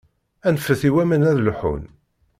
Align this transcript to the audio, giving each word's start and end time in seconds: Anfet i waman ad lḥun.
Anfet 0.47 0.81
i 0.87 0.89
waman 0.93 1.27
ad 1.31 1.37
lḥun. 1.47 1.83